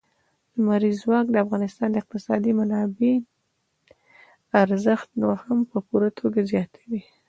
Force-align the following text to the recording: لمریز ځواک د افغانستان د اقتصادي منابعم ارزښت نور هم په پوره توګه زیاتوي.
لمریز 0.55 0.95
ځواک 1.03 1.25
د 1.31 1.35
افغانستان 1.45 1.87
د 1.91 1.95
اقتصادي 2.01 2.51
منابعم 2.59 3.21
ارزښت 4.63 5.09
نور 5.21 5.37
هم 5.45 5.59
په 5.69 5.77
پوره 5.87 6.09
توګه 6.19 6.39
زیاتوي. 6.51 7.01